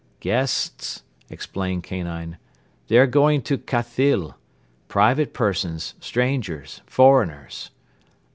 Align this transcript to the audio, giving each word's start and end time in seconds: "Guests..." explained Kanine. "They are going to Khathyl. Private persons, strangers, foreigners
"Guests..." 0.19 1.03
explained 1.29 1.83
Kanine. 1.83 2.37
"They 2.87 2.97
are 2.97 3.05
going 3.05 3.43
to 3.43 3.59
Khathyl. 3.59 4.33
Private 4.87 5.31
persons, 5.31 5.93
strangers, 5.99 6.81
foreigners 6.87 7.69